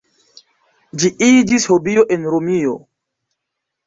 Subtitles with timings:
[1.03, 2.73] Ĝi iĝis hobio en Romio.